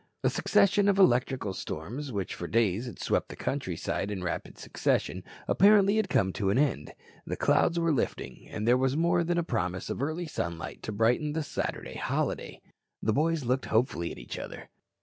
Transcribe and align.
A 0.23 0.31
succession 0.31 0.89
of 0.89 0.97
electrical 0.97 1.53
storms 1.53 2.11
which 2.11 2.33
for 2.33 2.47
days 2.47 2.87
had 2.87 2.97
swept 2.97 3.29
the 3.29 3.35
countryside 3.35 4.09
in 4.09 4.23
rapid 4.23 4.57
succession 4.57 5.23
apparently 5.47 5.97
had 5.97 6.09
come 6.09 6.33
to 6.33 6.49
an 6.49 6.57
end. 6.57 6.95
The 7.27 7.37
clouds 7.37 7.77
were 7.79 7.93
lifting, 7.93 8.47
and 8.49 8.67
there 8.67 8.79
was 8.79 8.97
more 8.97 9.23
than 9.23 9.37
a 9.37 9.43
promise 9.43 9.91
of 9.91 10.01
early 10.01 10.25
sunlight 10.25 10.81
to 10.81 10.91
brighten 10.91 11.33
the 11.33 11.43
Saturday 11.43 11.97
holiday. 11.97 12.61
The 13.03 13.13
boys 13.13 13.45
looked 13.45 13.65
hopefully 13.67 14.11
at 14.11 14.17
each 14.17 14.39
other. 14.39 14.69